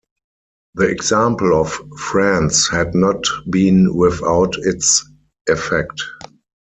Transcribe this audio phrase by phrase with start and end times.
[0.73, 5.07] The example of France had not been without its
[5.47, 6.01] effect.